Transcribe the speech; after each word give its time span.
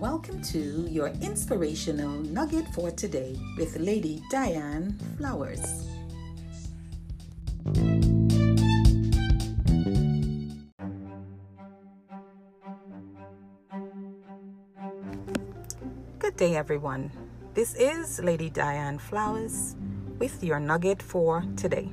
Welcome 0.00 0.40
to 0.44 0.88
your 0.88 1.08
inspirational 1.20 2.08
nugget 2.08 2.66
for 2.72 2.90
today 2.90 3.36
with 3.58 3.76
Lady 3.76 4.22
Diane 4.30 4.98
Flowers. 5.18 5.60
Good 16.18 16.36
day, 16.38 16.56
everyone. 16.56 17.12
This 17.52 17.74
is 17.74 18.20
Lady 18.20 18.48
Diane 18.48 18.98
Flowers 18.98 19.76
with 20.18 20.42
your 20.42 20.60
nugget 20.60 21.02
for 21.02 21.44
today. 21.56 21.92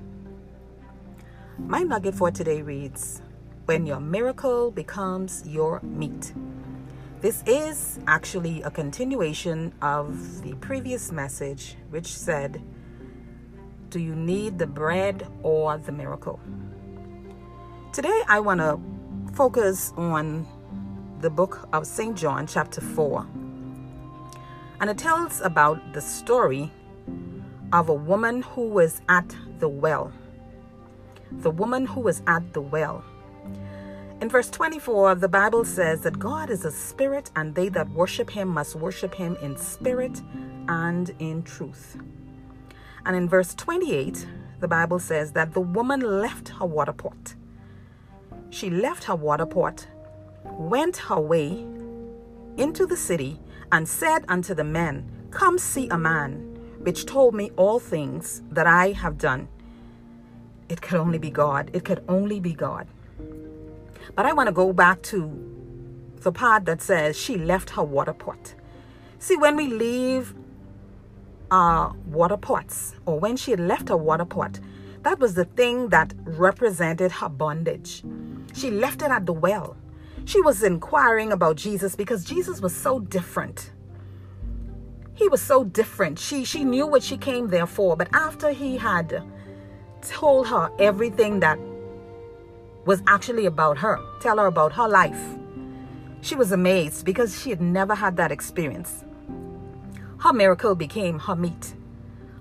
My 1.57 1.83
nugget 1.83 2.15
for 2.15 2.31
today 2.31 2.61
reads 2.61 3.21
When 3.65 3.85
your 3.85 3.99
miracle 3.99 4.71
becomes 4.71 5.43
your 5.45 5.81
meat. 5.81 6.31
This 7.19 7.43
is 7.47 7.97
actually 8.05 8.61
a 8.61 8.69
continuation 8.69 9.73
of 9.81 10.43
the 10.43 10.53
previous 10.57 11.11
message, 11.11 11.75
which 11.89 12.05
said, 12.05 12.61
Do 13.89 13.99
you 13.99 14.13
need 14.13 14.59
the 14.59 14.67
bread 14.67 15.27
or 15.41 15.79
the 15.79 15.91
miracle? 15.91 16.39
Today, 17.91 18.21
I 18.29 18.39
want 18.39 18.59
to 18.59 18.79
focus 19.33 19.93
on 19.97 20.45
the 21.21 21.31
book 21.31 21.67
of 21.73 21.87
St. 21.87 22.15
John, 22.15 22.45
chapter 22.45 22.81
4. 22.81 23.25
And 24.79 24.87
it 24.87 24.99
tells 24.99 25.41
about 25.41 25.93
the 25.93 26.01
story 26.01 26.71
of 27.73 27.89
a 27.89 27.95
woman 27.95 28.43
who 28.43 28.67
was 28.69 29.01
at 29.09 29.35
the 29.57 29.67
well. 29.67 30.11
The 31.31 31.49
woman 31.49 31.87
who 31.87 32.01
was 32.01 32.21
at 32.27 32.53
the 32.53 32.61
well. 32.61 33.03
In 34.19 34.29
verse 34.29 34.49
24, 34.49 35.15
the 35.15 35.27
Bible 35.27 35.63
says 35.63 36.01
that 36.01 36.17
God 36.17 36.49
is 36.49 36.65
a 36.65 36.71
spirit, 36.71 37.29
and 37.35 37.53
they 37.53 37.69
that 37.69 37.87
worship 37.91 38.31
him 38.31 38.47
must 38.47 38.75
worship 38.75 39.13
him 39.13 39.37
in 39.43 39.55
spirit 39.55 40.23
and 40.67 41.13
in 41.19 41.43
truth. 41.43 41.97
And 43.05 43.15
in 43.15 43.29
verse 43.29 43.53
28, 43.53 44.25
the 44.59 44.67
Bible 44.67 44.97
says 44.97 45.33
that 45.33 45.53
the 45.53 45.61
woman 45.61 45.99
left 45.99 46.49
her 46.49 46.65
water 46.65 46.93
pot. 46.93 47.35
She 48.49 48.71
left 48.71 49.03
her 49.03 49.15
water 49.15 49.45
pot, 49.45 49.85
went 50.43 50.97
her 50.97 51.19
way 51.19 51.67
into 52.57 52.87
the 52.87 52.97
city, 52.97 53.39
and 53.71 53.87
said 53.87 54.25
unto 54.27 54.55
the 54.55 54.63
men, 54.63 55.27
Come 55.29 55.59
see 55.59 55.89
a 55.89 55.97
man 55.97 56.57
which 56.79 57.05
told 57.05 57.35
me 57.35 57.51
all 57.55 57.79
things 57.79 58.41
that 58.49 58.65
I 58.65 58.93
have 58.93 59.19
done. 59.19 59.47
It 60.69 60.81
could 60.81 60.99
only 60.99 61.19
be 61.19 61.29
God. 61.29 61.69
It 61.73 61.85
could 61.85 62.03
only 62.09 62.39
be 62.39 62.53
God. 62.53 62.87
But 64.15 64.25
I 64.25 64.33
want 64.33 64.47
to 64.47 64.53
go 64.53 64.73
back 64.73 65.01
to 65.03 65.47
the 66.21 66.31
part 66.31 66.65
that 66.65 66.81
says 66.81 67.17
she 67.17 67.37
left 67.37 67.71
her 67.71 67.83
water 67.83 68.13
pot. 68.13 68.55
See, 69.19 69.37
when 69.37 69.55
we 69.55 69.67
leave 69.67 70.33
our 71.51 71.95
water 72.05 72.37
pots, 72.37 72.95
or 73.05 73.19
when 73.19 73.37
she 73.37 73.55
left 73.55 73.89
her 73.89 73.97
water 73.97 74.25
pot, 74.25 74.59
that 75.03 75.19
was 75.19 75.35
the 75.35 75.45
thing 75.45 75.89
that 75.89 76.13
represented 76.25 77.11
her 77.13 77.29
bondage. 77.29 78.03
She 78.53 78.71
left 78.71 79.01
it 79.01 79.09
at 79.11 79.25
the 79.25 79.33
well. 79.33 79.77
She 80.25 80.41
was 80.41 80.63
inquiring 80.63 81.31
about 81.31 81.55
Jesus 81.55 81.95
because 81.95 82.25
Jesus 82.25 82.59
was 82.59 82.75
so 82.75 82.99
different. 82.99 83.71
He 85.13 85.27
was 85.29 85.41
so 85.41 85.63
different. 85.63 86.19
She 86.19 86.43
she 86.43 86.63
knew 86.63 86.85
what 86.85 87.01
she 87.01 87.17
came 87.17 87.47
there 87.47 87.65
for, 87.65 87.95
but 87.95 88.09
after 88.13 88.51
he 88.51 88.77
had 88.77 89.23
told 90.01 90.47
her 90.47 90.69
everything 90.79 91.39
that 91.39 91.57
was 92.87 93.03
actually 93.05 93.45
about 93.45 93.77
her, 93.77 93.99
tell 94.21 94.37
her 94.37 94.45
about 94.45 94.71
her 94.71 94.87
life. 94.87 95.21
She 96.21 96.35
was 96.35 96.53
amazed 96.53 97.05
because 97.05 97.39
she 97.39 97.49
had 97.49 97.61
never 97.61 97.93
had 97.93 98.15
that 98.15 98.31
experience. 98.31 99.03
Her 100.19 100.31
miracle 100.31 100.73
became 100.73 101.19
her 101.19 101.35
meat. 101.35 101.75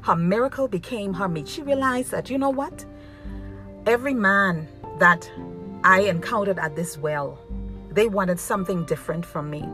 Her 0.02 0.14
miracle 0.14 0.68
became 0.68 1.14
her 1.14 1.26
meat. 1.26 1.48
She 1.48 1.62
realized 1.62 2.12
that, 2.12 2.30
you 2.30 2.38
know 2.38 2.50
what? 2.50 2.84
Every 3.86 4.14
man 4.14 4.68
that 5.00 5.28
I 5.82 6.02
encountered 6.02 6.60
at 6.60 6.76
this 6.76 6.96
well, 6.96 7.40
they 7.90 8.06
wanted 8.06 8.38
something 8.38 8.84
different 8.84 9.26
from 9.26 9.50
me. 9.50 9.68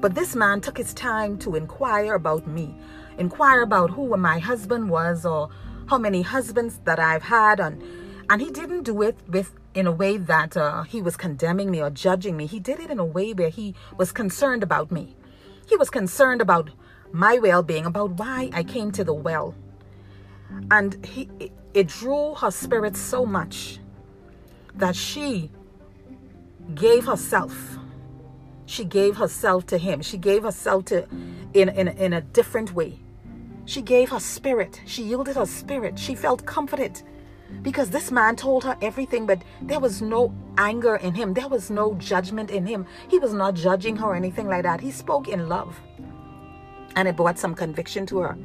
But 0.00 0.16
this 0.16 0.34
man 0.34 0.60
took 0.60 0.76
his 0.76 0.92
time 0.92 1.38
to 1.38 1.54
inquire 1.54 2.14
about 2.14 2.48
me, 2.48 2.74
inquire 3.18 3.62
about 3.62 3.90
who 3.90 4.16
my 4.16 4.40
husband 4.40 4.90
was 4.90 5.24
or 5.24 5.50
how 5.86 5.98
many 5.98 6.22
husbands 6.22 6.80
that 6.84 6.98
I've 6.98 7.22
had 7.22 7.60
and 7.60 7.80
and 8.28 8.40
he 8.40 8.50
didn't 8.50 8.84
do 8.84 9.02
it 9.02 9.16
with 9.28 9.59
in 9.74 9.86
a 9.86 9.92
way 9.92 10.16
that 10.16 10.56
uh, 10.56 10.82
he 10.82 11.00
was 11.00 11.16
condemning 11.16 11.70
me 11.70 11.80
or 11.80 11.90
judging 11.90 12.36
me. 12.36 12.46
He 12.46 12.58
did 12.60 12.80
it 12.80 12.90
in 12.90 12.98
a 12.98 13.04
way 13.04 13.32
where 13.32 13.50
he 13.50 13.74
was 13.96 14.12
concerned 14.12 14.62
about 14.62 14.90
me. 14.90 15.16
He 15.68 15.76
was 15.76 15.90
concerned 15.90 16.40
about 16.40 16.70
my 17.12 17.38
well 17.38 17.62
being, 17.62 17.86
about 17.86 18.12
why 18.12 18.50
I 18.52 18.62
came 18.62 18.90
to 18.92 19.04
the 19.04 19.14
well. 19.14 19.54
And 20.70 21.04
he, 21.06 21.28
it 21.74 21.86
drew 21.86 22.34
her 22.34 22.50
spirit 22.50 22.96
so 22.96 23.24
much 23.24 23.78
that 24.74 24.96
she 24.96 25.50
gave 26.74 27.06
herself. 27.06 27.78
She 28.66 28.84
gave 28.84 29.16
herself 29.16 29.66
to 29.66 29.78
him. 29.78 30.02
She 30.02 30.16
gave 30.18 30.42
herself 30.42 30.86
to 30.86 31.06
in, 31.54 31.68
in, 31.68 31.88
in 31.88 32.12
a 32.12 32.20
different 32.20 32.72
way. 32.74 32.98
She 33.64 33.82
gave 33.82 34.10
her 34.10 34.20
spirit. 34.20 34.80
She 34.86 35.02
yielded 35.02 35.36
her 35.36 35.46
spirit. 35.46 35.98
She 35.98 36.14
felt 36.14 36.44
comforted 36.46 37.02
because 37.62 37.90
this 37.90 38.10
man 38.10 38.36
told 38.36 38.64
her 38.64 38.76
everything, 38.80 39.26
but 39.26 39.42
there 39.60 39.80
was 39.80 40.00
no 40.00 40.34
anger 40.56 40.96
in 40.96 41.14
him. 41.14 41.34
There 41.34 41.48
was 41.48 41.70
no 41.70 41.94
judgment 41.94 42.50
in 42.50 42.66
him. 42.66 42.86
He 43.08 43.18
was 43.18 43.32
not 43.32 43.54
judging 43.54 43.96
her 43.96 44.06
or 44.06 44.14
anything 44.14 44.48
like 44.48 44.62
that. 44.62 44.80
He 44.80 44.90
spoke 44.90 45.28
in 45.28 45.48
love. 45.48 45.78
And 46.96 47.06
it 47.06 47.16
brought 47.16 47.38
some 47.38 47.54
conviction 47.54 48.06
to 48.06 48.18
her. 48.20 48.38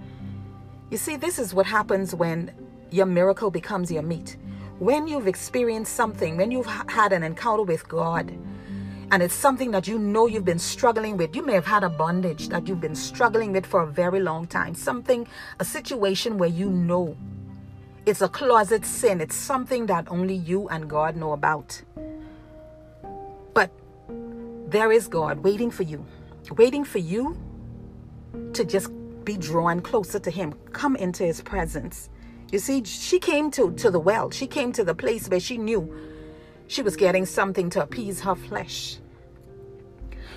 You 0.91 0.97
see, 0.97 1.15
this 1.15 1.39
is 1.39 1.53
what 1.53 1.65
happens 1.65 2.13
when 2.13 2.51
your 2.91 3.05
miracle 3.05 3.49
becomes 3.49 3.91
your 3.91 4.03
meat. 4.03 4.37
When 4.79 5.07
you've 5.07 5.27
experienced 5.27 5.93
something, 5.93 6.37
when 6.37 6.51
you've 6.51 6.65
had 6.65 7.13
an 7.13 7.23
encounter 7.23 7.63
with 7.63 7.87
God, 7.87 8.37
and 9.11 9.21
it's 9.21 9.35
something 9.35 9.71
that 9.71 9.87
you 9.87 9.99
know 9.99 10.27
you've 10.27 10.45
been 10.45 10.59
struggling 10.59 11.15
with. 11.15 11.35
You 11.35 11.45
may 11.45 11.53
have 11.53 11.65
had 11.65 11.83
a 11.83 11.89
bondage 11.89 12.49
that 12.49 12.67
you've 12.67 12.81
been 12.81 12.95
struggling 12.95 13.51
with 13.51 13.65
for 13.65 13.81
a 13.81 13.87
very 13.87 14.19
long 14.19 14.47
time. 14.47 14.73
Something, 14.73 15.27
a 15.59 15.65
situation 15.65 16.37
where 16.37 16.49
you 16.49 16.69
know 16.69 17.15
it's 18.05 18.21
a 18.21 18.29
closet 18.29 18.85
sin. 18.85 19.19
It's 19.19 19.35
something 19.35 19.87
that 19.87 20.07
only 20.09 20.35
you 20.35 20.67
and 20.69 20.89
God 20.89 21.15
know 21.15 21.33
about. 21.33 21.81
But 23.53 23.71
there 24.67 24.91
is 24.91 25.07
God 25.07 25.39
waiting 25.39 25.71
for 25.71 25.83
you, 25.83 26.05
waiting 26.55 26.83
for 26.83 26.99
you 26.99 27.37
to 28.53 28.63
just 28.63 28.91
be 29.23 29.37
drawn 29.37 29.81
closer 29.81 30.19
to 30.19 30.29
Him, 30.29 30.53
come 30.71 30.95
into 30.95 31.23
His 31.23 31.41
presence. 31.41 32.09
You 32.51 32.59
see, 32.59 32.83
she 32.83 33.17
came 33.17 33.49
to, 33.51 33.71
to 33.73 33.89
the 33.89 33.99
well, 33.99 34.29
she 34.29 34.45
came 34.45 34.71
to 34.73 34.83
the 34.83 34.93
place 34.93 35.27
where 35.27 35.39
she 35.39 35.57
knew 35.57 35.93
she 36.67 36.83
was 36.83 36.95
getting 36.95 37.25
something 37.25 37.69
to 37.71 37.81
appease 37.81 38.21
her 38.21 38.35
flesh. 38.35 38.97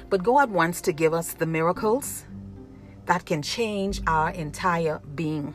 But 0.09 0.23
God 0.23 0.51
wants 0.51 0.81
to 0.83 0.93
give 0.93 1.13
us 1.13 1.35
the 1.35 1.45
miracles 1.45 2.25
that 3.05 3.27
can 3.27 3.43
change 3.43 4.01
our 4.07 4.31
entire 4.31 5.01
being. 5.15 5.55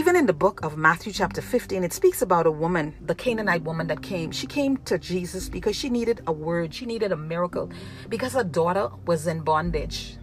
Even 0.00 0.16
in 0.16 0.24
the 0.24 0.32
book 0.32 0.64
of 0.64 0.78
Matthew, 0.78 1.12
chapter 1.12 1.42
15, 1.42 1.84
it 1.84 1.92
speaks 1.92 2.22
about 2.22 2.46
a 2.46 2.50
woman, 2.50 2.94
the 3.04 3.14
Canaanite 3.14 3.64
woman 3.64 3.86
that 3.88 4.00
came. 4.00 4.30
She 4.30 4.46
came 4.46 4.78
to 4.78 4.96
Jesus 4.96 5.50
because 5.50 5.76
she 5.76 5.90
needed 5.90 6.22
a 6.26 6.32
word, 6.32 6.72
she 6.72 6.86
needed 6.86 7.12
a 7.12 7.18
miracle 7.18 7.68
because 8.08 8.32
her 8.32 8.42
daughter 8.42 8.88
was 9.04 9.26
in 9.26 9.40
bondage. 9.40 10.16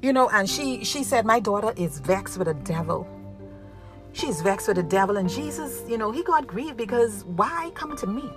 You 0.00 0.12
know, 0.12 0.28
and 0.28 0.48
she 0.48 0.84
she 0.84 1.02
said, 1.02 1.26
My 1.26 1.40
daughter 1.40 1.72
is 1.76 1.98
vexed 1.98 2.38
with 2.38 2.46
a 2.46 2.54
devil. 2.54 3.08
She's 4.12 4.40
vexed 4.40 4.68
with 4.68 4.76
the 4.76 4.84
devil, 4.84 5.16
and 5.16 5.28
Jesus, 5.28 5.82
you 5.88 5.98
know, 5.98 6.12
he 6.12 6.22
got 6.22 6.46
grieved 6.46 6.76
because 6.76 7.24
why 7.24 7.72
come 7.74 7.96
to 7.96 8.06
me? 8.06 8.30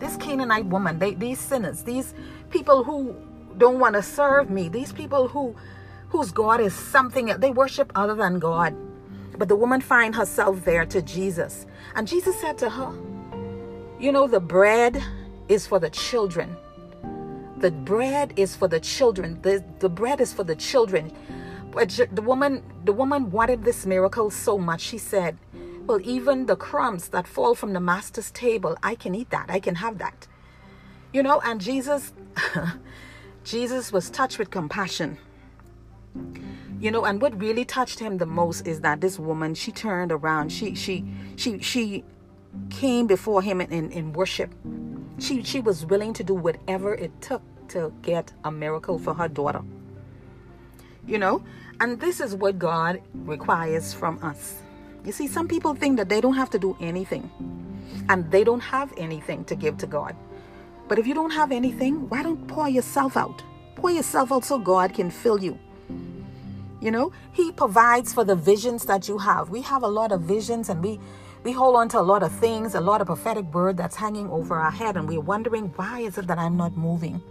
This 0.00 0.16
Canaanite 0.16 0.66
woman, 0.66 0.98
they, 0.98 1.14
these 1.14 1.38
sinners, 1.38 1.84
these 1.84 2.14
people 2.50 2.82
who 2.82 3.14
don't 3.58 3.78
want 3.78 3.94
to 3.94 4.02
serve 4.02 4.50
me, 4.50 4.68
these 4.68 4.92
people 4.92 5.28
who 5.28 5.54
whose 6.08 6.32
God 6.32 6.60
is 6.60 6.74
something 6.74 7.26
they 7.26 7.52
worship 7.52 7.92
other 7.94 8.16
than 8.16 8.40
God. 8.40 8.74
But 9.38 9.48
the 9.48 9.56
woman 9.56 9.80
find 9.80 10.14
herself 10.16 10.64
there 10.64 10.84
to 10.86 11.00
Jesus. 11.00 11.66
And 11.94 12.08
Jesus 12.08 12.38
said 12.40 12.58
to 12.58 12.68
her, 12.68 12.92
You 14.00 14.10
know, 14.10 14.26
the 14.26 14.40
bread 14.40 15.02
is 15.48 15.66
for 15.66 15.78
the 15.78 15.90
children. 15.90 16.56
The 17.58 17.70
bread 17.70 18.34
is 18.36 18.56
for 18.56 18.66
the 18.66 18.80
children. 18.80 19.40
The, 19.42 19.64
the 19.78 19.88
bread 19.88 20.20
is 20.20 20.32
for 20.32 20.42
the 20.42 20.56
children. 20.56 21.12
But 21.70 22.00
the 22.12 22.22
woman, 22.22 22.62
the 22.84 22.92
woman 22.92 23.30
wanted 23.30 23.62
this 23.64 23.86
miracle 23.86 24.30
so 24.30 24.58
much. 24.58 24.80
She 24.80 24.98
said, 24.98 25.38
Well, 25.86 26.00
even 26.02 26.46
the 26.46 26.56
crumbs 26.56 27.08
that 27.08 27.28
fall 27.28 27.54
from 27.54 27.72
the 27.72 27.80
master's 27.80 28.32
table, 28.32 28.76
I 28.82 28.96
can 28.96 29.14
eat 29.14 29.30
that. 29.30 29.46
I 29.48 29.60
can 29.60 29.76
have 29.76 29.98
that. 29.98 30.26
You 31.12 31.22
know, 31.22 31.40
and 31.44 31.60
Jesus, 31.60 32.12
Jesus 33.44 33.92
was 33.92 34.10
touched 34.10 34.38
with 34.38 34.50
compassion 34.50 35.18
you 36.80 36.90
know 36.90 37.04
and 37.04 37.20
what 37.20 37.38
really 37.40 37.64
touched 37.64 37.98
him 37.98 38.18
the 38.18 38.26
most 38.26 38.66
is 38.66 38.80
that 38.80 39.00
this 39.00 39.18
woman 39.18 39.54
she 39.54 39.72
turned 39.72 40.12
around 40.12 40.50
she 40.50 40.74
she 40.74 41.04
she 41.36 41.58
she 41.60 42.04
came 42.70 43.06
before 43.06 43.42
him 43.42 43.60
in, 43.60 43.70
in, 43.72 43.90
in 43.92 44.12
worship 44.12 44.54
she 45.18 45.42
she 45.42 45.60
was 45.60 45.84
willing 45.86 46.12
to 46.12 46.22
do 46.22 46.34
whatever 46.34 46.94
it 46.94 47.10
took 47.20 47.42
to 47.68 47.92
get 48.02 48.32
a 48.44 48.50
miracle 48.50 48.98
for 48.98 49.14
her 49.14 49.28
daughter. 49.28 49.62
You 51.06 51.18
know, 51.18 51.42
and 51.80 52.00
this 52.00 52.20
is 52.20 52.34
what 52.34 52.58
God 52.58 53.00
requires 53.14 53.92
from 53.92 54.18
us. 54.22 54.62
You 55.04 55.12
see, 55.12 55.26
some 55.26 55.48
people 55.48 55.74
think 55.74 55.96
that 55.96 56.08
they 56.08 56.20
don't 56.20 56.34
have 56.34 56.50
to 56.50 56.58
do 56.58 56.76
anything 56.80 57.30
and 58.08 58.30
they 58.30 58.44
don't 58.44 58.60
have 58.60 58.92
anything 58.96 59.44
to 59.44 59.54
give 59.54 59.78
to 59.78 59.86
God. 59.86 60.14
But 60.86 60.98
if 60.98 61.06
you 61.06 61.14
don't 61.14 61.30
have 61.30 61.52
anything, 61.52 62.08
why 62.08 62.22
don't 62.22 62.46
pour 62.46 62.68
yourself 62.68 63.16
out? 63.16 63.42
Pour 63.76 63.90
yourself 63.90 64.32
out 64.32 64.44
so 64.44 64.58
God 64.58 64.92
can 64.92 65.10
fill 65.10 65.42
you. 65.42 65.58
You 66.80 66.90
know, 66.90 67.12
He 67.32 67.52
provides 67.52 68.12
for 68.12 68.24
the 68.24 68.36
visions 68.36 68.84
that 68.86 69.08
you 69.08 69.18
have. 69.18 69.50
We 69.50 69.62
have 69.62 69.82
a 69.82 69.88
lot 69.88 70.12
of 70.12 70.22
visions 70.22 70.68
and 70.68 70.82
we 70.82 71.00
we 71.44 71.52
hold 71.52 71.76
on 71.76 71.88
to 71.90 72.00
a 72.00 72.02
lot 72.02 72.22
of 72.22 72.32
things, 72.32 72.74
a 72.74 72.80
lot 72.80 73.00
of 73.00 73.06
prophetic 73.06 73.54
word 73.54 73.76
that's 73.76 73.94
hanging 73.96 74.28
over 74.28 74.56
our 74.56 74.72
head, 74.72 74.96
and 74.96 75.08
we're 75.08 75.20
wondering 75.20 75.72
why 75.76 76.00
is 76.00 76.18
it 76.18 76.26
that 76.26 76.38
I'm 76.38 76.56
not 76.56 76.76
moving? 76.76 77.22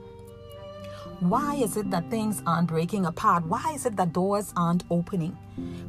Why 1.19 1.55
is 1.55 1.77
it 1.77 1.89
that 1.91 2.09
things 2.09 2.41
aren't 2.45 2.67
breaking 2.67 3.05
apart? 3.05 3.45
Why 3.45 3.73
is 3.73 3.85
it 3.85 3.95
that 3.97 4.13
doors 4.13 4.53
aren't 4.55 4.83
opening? 4.89 5.37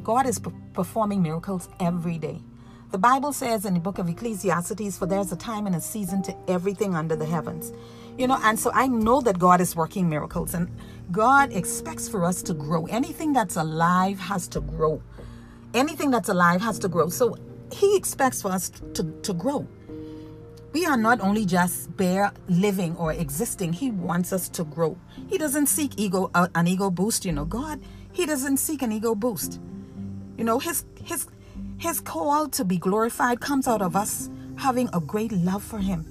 God 0.03 0.25
is 0.27 0.39
p- 0.39 0.51
performing 0.73 1.21
miracles 1.21 1.69
every 1.79 2.17
day. 2.17 2.41
The 2.91 2.97
Bible 2.97 3.33
says 3.33 3.65
in 3.65 3.75
the 3.75 3.79
book 3.79 3.99
of 3.99 4.09
Ecclesiastes, 4.09 4.97
for 4.97 5.05
there's 5.05 5.31
a 5.31 5.35
time 5.35 5.67
and 5.67 5.75
a 5.75 5.81
season 5.81 6.23
to 6.23 6.35
everything 6.47 6.95
under 6.95 7.15
the 7.15 7.25
heavens. 7.25 7.71
You 8.17 8.27
know, 8.27 8.39
and 8.41 8.59
so 8.59 8.71
I 8.73 8.87
know 8.87 9.21
that 9.21 9.37
God 9.37 9.61
is 9.61 9.75
working 9.75 10.09
miracles 10.09 10.55
and 10.55 10.69
God 11.11 11.53
expects 11.53 12.09
for 12.09 12.25
us 12.25 12.41
to 12.43 12.53
grow. 12.53 12.85
Anything 12.87 13.31
that's 13.31 13.55
alive 13.57 14.19
has 14.19 14.47
to 14.49 14.61
grow. 14.61 15.03
Anything 15.75 16.09
that's 16.09 16.29
alive 16.29 16.61
has 16.61 16.79
to 16.79 16.87
grow. 16.87 17.09
So 17.09 17.35
he 17.71 17.95
expects 17.95 18.41
for 18.41 18.51
us 18.51 18.69
to, 18.95 19.03
to 19.03 19.33
grow. 19.33 19.67
We 20.71 20.85
are 20.85 20.97
not 20.97 21.21
only 21.21 21.45
just 21.45 21.95
bare 21.97 22.31
living 22.47 22.95
or 22.97 23.11
existing, 23.11 23.73
He 23.73 23.89
wants 23.89 24.31
us 24.31 24.49
to 24.49 24.63
grow. 24.63 24.97
He 25.27 25.37
doesn't 25.37 25.65
seek 25.65 25.93
ego 25.97 26.29
uh, 26.35 26.47
an 26.53 26.67
ego 26.67 26.91
boost, 26.91 27.25
you 27.25 27.31
know. 27.31 27.45
God, 27.45 27.81
He 28.11 28.27
doesn't 28.27 28.57
seek 28.57 28.83
an 28.83 28.91
ego 28.91 29.15
boost. 29.15 29.59
You 30.37 30.43
know, 30.43 30.59
His 30.59 30.85
His 31.03 31.25
His 31.77 31.99
call 31.99 32.49
to 32.49 32.65
be 32.65 32.77
glorified 32.77 33.39
comes 33.39 33.67
out 33.67 33.81
of 33.81 33.95
us 33.95 34.29
having 34.57 34.89
a 34.93 34.99
great 34.99 35.31
love 35.31 35.63
for 35.63 35.79
Him. 35.79 36.05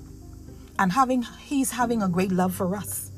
And 0.78 0.92
having 0.92 1.22
He's 1.40 1.70
having 1.70 2.02
a 2.02 2.08
great 2.08 2.32
love 2.32 2.54
for 2.54 2.74
us. 2.74 3.10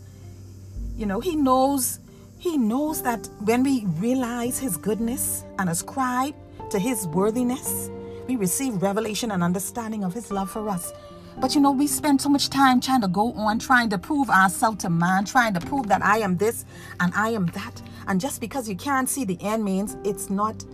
You 0.97 1.07
know, 1.07 1.21
He 1.21 1.37
knows 1.37 2.01
He 2.39 2.59
knows 2.59 3.03
that 3.03 3.29
when 3.45 3.63
we 3.63 3.85
realize 3.99 4.59
His 4.59 4.77
goodness 4.77 5.45
and 5.59 5.69
ascribe 5.71 6.35
to 6.71 6.79
His 6.79 7.07
worthiness, 7.09 7.91
we 8.27 8.37
receive 8.37 8.83
revelation 8.83 9.31
and 9.31 9.43
understanding 9.43 10.05
of 10.05 10.15
His 10.15 10.31
love 10.31 10.51
for 10.51 10.69
us. 10.69 10.93
But 11.39 11.55
you 11.55 11.61
know, 11.61 11.71
we 11.71 11.87
spend 11.87 12.21
so 12.21 12.29
much 12.29 12.51
time 12.51 12.81
trying 12.81 13.01
to 13.01 13.09
go 13.09 13.33
on, 13.33 13.59
trying 13.59 13.89
to 13.91 13.99
prove 13.99 14.29
ourselves 14.29 14.79
to 14.79 14.91
man, 14.91 15.25
trying 15.25 15.55
to 15.55 15.61
prove 15.61 15.87
that 15.89 16.05
I 16.05 16.19
am 16.19 16.37
this 16.37 16.65
and 16.99 17.13
I 17.15 17.31
am 17.31 17.47
that. 17.47 17.81
And 18.09 18.21
just 18.21 18.41
because 18.41 18.69
you 18.69 18.77
can't 18.77 19.09
see 19.09 19.25
the 19.25 19.39
end 19.41 19.65
means 19.65 19.97
it's 20.05 20.29
not 20.29 20.65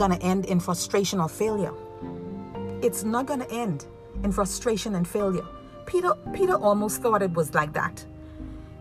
going 0.00 0.18
to 0.18 0.22
end 0.22 0.46
in 0.46 0.58
frustration 0.58 1.20
or 1.20 1.28
failure. 1.28 1.74
It's 2.82 3.04
not 3.04 3.26
going 3.26 3.40
to 3.40 3.50
end 3.52 3.86
in 4.24 4.32
frustration 4.32 4.94
and 4.94 5.06
failure. 5.06 5.46
Peter 5.84 6.14
Peter 6.32 6.54
almost 6.54 7.02
thought 7.02 7.22
it 7.22 7.32
was 7.32 7.54
like 7.54 7.72
that 7.74 8.04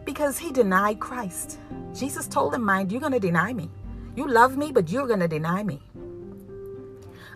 because 0.05 0.37
he 0.37 0.51
denied 0.51 0.99
Christ. 0.99 1.59
Jesus 1.93 2.25
told 2.27 2.53
him, 2.55 2.63
"Mind, 2.63 2.91
you're 2.91 3.05
going 3.07 3.19
to 3.21 3.27
deny 3.31 3.51
me. 3.53 3.69
You 4.15 4.27
love 4.27 4.55
me, 4.55 4.71
but 4.71 4.89
you're 4.89 5.07
going 5.07 5.25
to 5.27 5.27
deny 5.27 5.61
me." 5.63 5.81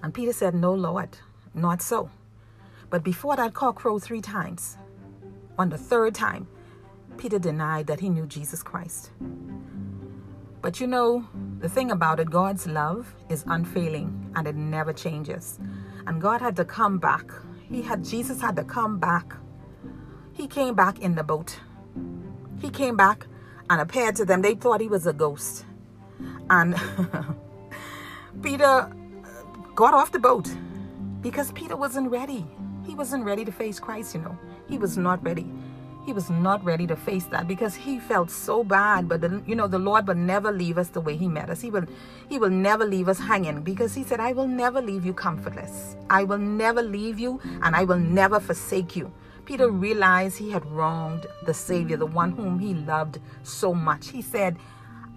And 0.03 0.13
Peter 0.13 0.33
said, 0.33 0.53
No, 0.53 0.73
Lord, 0.73 1.17
not 1.53 1.81
so. 1.81 2.09
But 2.89 3.03
before 3.03 3.35
that 3.37 3.53
cock 3.53 3.75
crowed 3.75 4.03
three 4.03 4.21
times, 4.21 4.77
on 5.57 5.69
the 5.69 5.77
third 5.77 6.13
time, 6.13 6.47
Peter 7.17 7.39
denied 7.39 7.87
that 7.87 8.01
he 8.01 8.09
knew 8.09 8.27
Jesus 8.27 8.61
Christ. 8.61 9.11
But 10.63 10.79
you 10.79 10.87
know, 10.87 11.27
the 11.59 11.67
thing 11.67 11.91
about 11.91 12.21
it, 12.21 12.29
God's 12.31 12.67
love 12.67 13.13
is 13.27 13.43
unfailing 13.47 14.31
and 14.33 14.47
it 14.47 14.55
never 14.55 14.93
changes. 14.93 15.59
And 16.07 16.21
God 16.21 16.39
had 16.39 16.55
to 16.55 16.63
come 16.63 16.99
back. 16.99 17.29
He 17.69 17.81
had 17.81 18.01
Jesus 18.05 18.39
had 18.39 18.55
to 18.55 18.63
come 18.63 18.97
back. 18.97 19.35
He 20.31 20.47
came 20.47 20.73
back 20.73 20.99
in 20.99 21.15
the 21.15 21.23
boat. 21.23 21.59
He 22.61 22.69
came 22.69 22.95
back 22.95 23.27
and 23.69 23.81
appeared 23.81 24.15
to 24.15 24.25
them. 24.25 24.41
They 24.41 24.55
thought 24.55 24.79
he 24.79 24.87
was 24.87 25.05
a 25.05 25.11
ghost. 25.11 25.65
And 26.49 26.75
Peter 28.41 28.89
got 29.75 29.93
off 29.93 30.13
the 30.13 30.19
boat 30.19 30.49
because 31.19 31.51
Peter 31.51 31.75
wasn't 31.75 32.09
ready. 32.09 32.45
He 32.85 32.95
wasn't 32.95 33.25
ready 33.25 33.43
to 33.43 33.51
face 33.51 33.81
Christ, 33.81 34.15
you 34.15 34.21
know. 34.21 34.37
He 34.69 34.77
was 34.77 34.97
not 34.97 35.21
ready. 35.25 35.51
He 36.05 36.13
was 36.13 36.29
not 36.29 36.63
ready 36.65 36.87
to 36.87 36.95
face 36.95 37.25
that 37.25 37.47
because 37.47 37.75
he 37.75 37.99
felt 37.99 38.31
so 38.31 38.63
bad. 38.63 39.09
But 39.09 39.21
the, 39.21 39.43
you 39.47 39.55
know, 39.55 39.67
the 39.67 39.79
Lord 39.79 40.07
will 40.07 40.15
never 40.15 40.51
leave 40.51 40.77
us 40.77 40.89
the 40.89 41.01
way 41.01 41.15
He 41.17 41.27
met 41.27 41.49
us. 41.49 41.61
He 41.61 41.71
will, 41.71 41.85
He 42.29 42.39
will 42.39 42.49
never 42.51 42.85
leave 42.85 43.09
us 43.09 43.19
hanging 43.19 43.61
because 43.63 43.95
He 43.95 44.03
said, 44.03 44.19
"I 44.19 44.33
will 44.33 44.47
never 44.47 44.81
leave 44.81 45.05
you 45.05 45.13
comfortless. 45.13 45.97
I 46.09 46.23
will 46.25 46.39
never 46.39 46.83
leave 46.83 47.19
you, 47.19 47.41
and 47.63 47.75
I 47.75 47.85
will 47.85 47.99
never 47.99 48.39
forsake 48.39 48.95
you." 48.95 49.11
Peter 49.45 49.69
realized 49.69 50.37
he 50.39 50.51
had 50.51 50.65
wronged 50.67 51.27
the 51.45 51.53
Savior, 51.55 51.97
the 51.97 52.07
one 52.07 52.31
whom 52.31 52.59
he 52.59 52.73
loved 52.75 53.19
so 53.43 53.73
much. 53.73 54.09
He 54.09 54.21
said, 54.23 54.57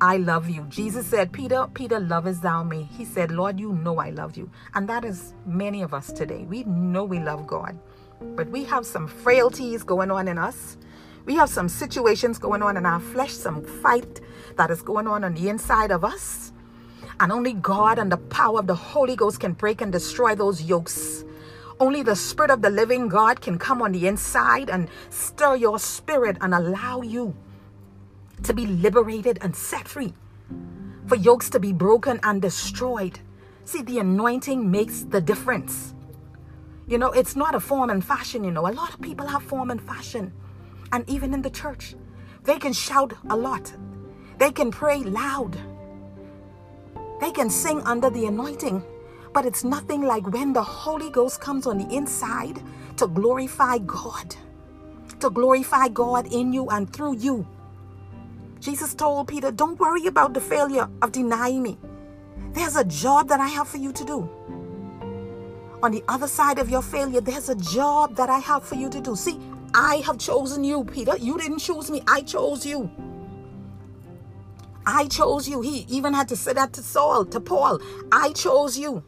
I 0.03 0.19
love 0.19 0.51
you. 0.51 0.65
Jesus 0.69 1.07
said, 1.07 1.33
Peter, 1.33 1.69
Peter, 1.75 2.01
lovest 2.01 2.43
thou 2.43 2.65
me? 2.65 2.89
He 2.99 3.07
said, 3.07 3.31
Lord, 3.33 3.61
you 3.61 3.73
know 3.75 3.99
I 3.99 4.11
love 4.11 4.37
you. 4.37 4.51
And 4.75 4.89
that 4.91 5.07
is 5.07 5.35
many 5.47 5.83
of 5.83 5.95
us 5.95 6.13
today. 6.13 6.47
We 6.49 6.65
know 6.65 7.05
we 7.05 7.21
love 7.21 7.47
God, 7.47 7.79
but 8.21 8.49
we 8.51 8.65
have 8.65 8.87
some 8.87 9.07
frailties 9.07 9.83
going 9.83 10.11
on 10.11 10.29
in 10.29 10.39
us. 10.39 10.77
We 11.25 11.35
have 11.35 11.49
some 11.49 11.69
situations 11.69 12.39
going 12.39 12.63
on 12.63 12.77
in 12.77 12.87
our 12.87 13.01
flesh, 13.01 13.33
some 13.33 13.63
fight 13.63 14.21
that 14.57 14.71
is 14.71 14.83
going 14.83 15.07
on 15.07 15.25
on 15.25 15.35
the 15.35 15.49
inside 15.49 15.91
of 15.91 16.05
us. 16.05 16.53
And 17.19 17.33
only 17.33 17.55
God 17.55 17.99
and 17.99 18.13
the 18.13 18.17
power 18.17 18.61
of 18.61 18.67
the 18.67 18.75
Holy 18.75 19.17
Ghost 19.17 19.41
can 19.41 19.53
break 19.53 19.81
and 19.81 19.91
destroy 19.91 20.35
those 20.35 20.63
yokes. 20.63 21.25
Only 21.81 22.03
the 22.03 22.17
Spirit 22.17 22.51
of 22.51 22.63
the 22.63 22.71
living 22.71 23.09
God 23.09 23.41
can 23.41 23.59
come 23.59 23.83
on 23.83 23.93
the 23.93 24.07
inside 24.07 24.71
and 24.71 24.89
stir 25.11 25.57
your 25.57 25.79
spirit 25.79 26.37
and 26.41 26.55
allow 26.55 27.03
you 27.03 27.35
to 28.43 28.55
be 28.55 28.67
liberated 28.67 29.39
and 29.43 29.57
set 29.57 29.89
free, 29.89 30.15
for 31.07 31.17
yokes 31.17 31.51
to 31.51 31.59
be 31.59 31.73
broken 31.73 32.21
and 32.23 32.41
destroyed. 32.41 33.19
See, 33.65 33.83
the 33.83 33.99
anointing 33.99 34.71
makes 34.71 35.03
the 35.03 35.21
difference. 35.21 35.95
You 36.89 36.99
know, 36.99 37.11
it's 37.11 37.35
not 37.35 37.55
a 37.57 37.61
form 37.61 37.91
and 37.91 38.05
fashion, 38.05 38.45
you 38.45 38.53
know. 38.53 38.69
A 38.69 38.71
lot 38.71 38.95
of 38.95 39.01
people 39.01 39.27
have 39.27 39.43
form 39.43 39.71
and 39.71 39.83
fashion. 39.83 40.33
And 40.93 41.09
even 41.09 41.35
in 41.35 41.43
the 41.43 41.51
church, 41.51 41.97
they 42.45 42.59
can 42.59 42.73
shout 42.73 43.13
a 43.29 43.37
lot, 43.37 43.73
they 44.39 44.53
can 44.53 44.71
pray 44.71 44.99
loud, 44.99 45.59
they 47.21 47.33
can 47.33 47.51
sing 47.51 47.81
under 47.83 48.09
the 48.09 48.27
anointing. 48.27 48.85
But 49.33 49.45
it's 49.45 49.65
nothing 49.65 50.03
like 50.03 50.27
when 50.33 50.53
the 50.53 50.63
Holy 50.63 51.11
Ghost 51.11 51.41
comes 51.41 51.67
on 51.67 51.77
the 51.77 51.95
inside 51.95 52.63
to 52.97 53.07
glorify 53.09 53.79
God, 53.79 54.35
to 55.21 55.29
glorify 55.29 55.89
God 55.89 56.33
in 56.33 56.53
you 56.53 56.69
and 56.69 56.91
through 56.91 57.17
you. 57.17 57.47
Jesus 58.61 58.95
told 58.95 59.29
Peter, 59.29 59.51
Don't 59.51 59.79
worry 59.79 60.07
about 60.07 60.33
the 60.33 60.41
failure 60.41 60.89
of 61.03 61.13
denying 61.13 61.63
me. 61.63 61.79
There's 62.53 62.77
a 62.77 62.85
job 62.85 63.29
that 63.29 63.41
I 63.41 63.49
have 63.49 63.69
for 63.69 63.77
you 63.77 63.93
to 63.93 64.05
do. 64.05 64.31
On 65.87 65.93
the 65.93 66.03
other 66.09 66.27
side 66.27 66.59
of 66.59 66.69
your 66.69 66.83
failure, 66.83 67.21
there's 67.21 67.49
a 67.49 67.55
job 67.55 68.17
that 68.17 68.29
I 68.29 68.41
have 68.41 68.65
for 68.65 68.75
you 68.75 68.91
to 68.91 69.01
do. 69.01 69.15
See, 69.15 69.39
I 69.73 70.03
have 70.05 70.19
chosen 70.19 70.65
you, 70.65 70.83
Peter. 70.83 71.17
You 71.17 71.39
didn't 71.39 71.61
choose 71.61 71.93
me, 71.93 72.03
I 72.09 72.23
chose 72.23 72.67
you. 72.67 72.91
I 74.85 75.07
chose 75.07 75.49
you. 75.49 75.61
He 75.61 75.87
even 75.89 76.13
had 76.13 76.27
to 76.31 76.37
say 76.37 76.55
that 76.55 76.73
to 76.73 76.83
Saul, 76.83 77.25
to 77.27 77.39
Paul. 77.39 77.81
I 78.11 78.33
chose 78.33 78.77
you. 78.77 79.05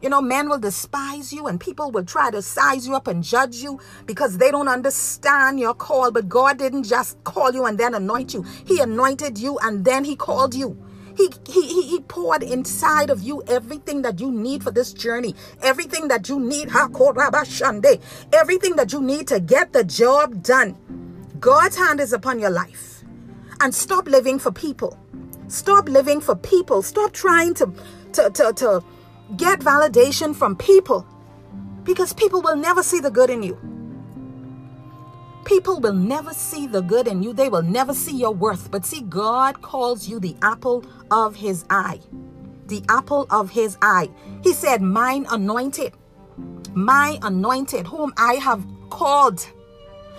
You 0.00 0.08
know, 0.08 0.22
men 0.22 0.48
will 0.48 0.58
despise 0.58 1.34
you 1.34 1.48
and 1.48 1.60
people 1.60 1.90
will 1.90 2.06
try 2.06 2.30
to 2.30 2.40
size 2.40 2.86
you 2.86 2.96
up 2.96 3.08
and 3.08 3.22
judge 3.22 3.56
you 3.56 3.78
because 4.06 4.38
they 4.38 4.50
don't 4.50 4.68
understand 4.68 5.60
your 5.60 5.74
call. 5.74 6.12
But 6.12 6.30
God 6.30 6.56
didn't 6.56 6.84
just 6.84 7.22
call 7.24 7.52
you 7.52 7.66
and 7.66 7.76
then 7.76 7.92
anoint 7.92 8.32
you, 8.32 8.42
He 8.64 8.80
anointed 8.80 9.36
you 9.36 9.58
and 9.58 9.84
then 9.84 10.02
He 10.02 10.16
called 10.16 10.54
you. 10.54 10.82
He, 11.16 11.30
he, 11.48 11.82
he 11.88 12.00
poured 12.00 12.42
inside 12.42 13.08
of 13.10 13.22
you 13.22 13.42
everything 13.48 14.02
that 14.02 14.20
you 14.20 14.30
need 14.30 14.62
for 14.62 14.70
this 14.70 14.92
journey, 14.92 15.34
everything 15.62 16.08
that 16.08 16.28
you 16.28 16.38
need, 16.38 16.70
everything 18.32 18.76
that 18.76 18.92
you 18.92 19.00
need 19.00 19.28
to 19.28 19.40
get 19.40 19.72
the 19.72 19.84
job 19.84 20.42
done. 20.42 20.76
God's 21.40 21.76
hand 21.76 22.00
is 22.00 22.12
upon 22.12 22.38
your 22.38 22.50
life. 22.50 23.02
And 23.60 23.74
stop 23.74 24.06
living 24.06 24.38
for 24.38 24.52
people. 24.52 24.98
Stop 25.48 25.88
living 25.88 26.20
for 26.20 26.36
people. 26.36 26.82
Stop 26.82 27.12
trying 27.12 27.54
to, 27.54 27.72
to, 28.12 28.30
to, 28.30 28.52
to 28.54 28.84
get 29.36 29.60
validation 29.60 30.34
from 30.36 30.56
people 30.56 31.06
because 31.84 32.12
people 32.12 32.42
will 32.42 32.56
never 32.56 32.82
see 32.82 33.00
the 33.00 33.10
good 33.10 33.30
in 33.30 33.42
you. 33.42 33.75
People 35.46 35.78
will 35.78 35.94
never 35.94 36.34
see 36.34 36.66
the 36.66 36.82
good 36.82 37.06
in 37.06 37.22
you. 37.22 37.32
They 37.32 37.48
will 37.48 37.62
never 37.62 37.94
see 37.94 38.16
your 38.16 38.32
worth. 38.32 38.68
But 38.68 38.84
see, 38.84 39.02
God 39.02 39.62
calls 39.62 40.08
you 40.08 40.18
the 40.18 40.36
apple 40.42 40.84
of 41.12 41.36
his 41.36 41.64
eye. 41.70 42.00
The 42.66 42.82
apple 42.88 43.28
of 43.30 43.50
his 43.50 43.78
eye. 43.80 44.10
He 44.42 44.52
said, 44.52 44.82
Mine 44.82 45.24
anointed, 45.30 45.94
my 46.74 47.20
anointed, 47.22 47.86
whom 47.86 48.12
I 48.16 48.34
have 48.34 48.66
called. 48.90 49.46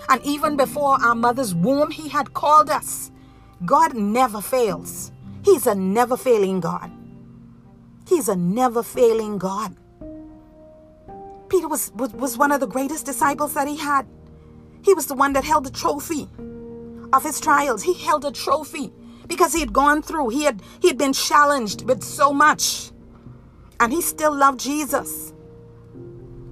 And 0.08 0.22
even 0.24 0.56
before 0.56 0.96
our 1.02 1.14
mother's 1.14 1.54
womb, 1.54 1.90
He 1.90 2.08
had 2.08 2.32
called 2.32 2.70
us. 2.70 3.10
God 3.66 3.94
never 3.94 4.40
fails. 4.40 5.12
He's 5.44 5.66
a 5.66 5.74
never 5.74 6.16
failing 6.16 6.60
God. 6.60 6.90
He's 8.08 8.28
a 8.28 8.36
never 8.36 8.82
failing 8.82 9.36
God. 9.36 9.76
Peter 11.50 11.68
was, 11.68 11.92
was, 11.96 12.12
was 12.14 12.38
one 12.38 12.52
of 12.52 12.60
the 12.60 12.66
greatest 12.66 13.04
disciples 13.04 13.52
that 13.54 13.68
he 13.68 13.76
had. 13.76 14.06
He 14.82 14.94
was 14.94 15.06
the 15.06 15.14
one 15.14 15.32
that 15.34 15.44
held 15.44 15.64
the 15.64 15.70
trophy 15.70 16.28
of 17.12 17.22
his 17.22 17.40
trials. 17.40 17.82
He 17.82 17.94
held 17.94 18.24
a 18.24 18.32
trophy 18.32 18.92
because 19.26 19.52
he 19.52 19.60
had 19.60 19.72
gone 19.72 20.02
through. 20.02 20.30
He 20.30 20.44
had 20.44 20.62
he 20.80 20.88
had 20.88 20.98
been 20.98 21.12
challenged 21.12 21.82
with 21.82 22.02
so 22.02 22.32
much. 22.32 22.90
And 23.80 23.92
he 23.92 24.02
still 24.02 24.34
loved 24.34 24.60
Jesus. 24.60 25.32